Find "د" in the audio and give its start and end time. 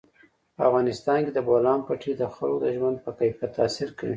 1.33-1.39, 2.17-2.23, 2.65-2.67